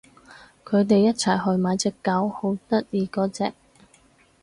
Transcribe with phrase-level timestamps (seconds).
[0.65, 3.53] 佢哋一齊去買隻狗，好得意嗰隻